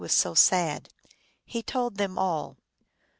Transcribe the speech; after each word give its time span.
325 0.03 0.09
was 0.09 0.19
so 0.19 0.33
sad. 0.49 0.89
He 1.45 1.61
told 1.61 1.97
them 1.97 2.17
all. 2.17 2.57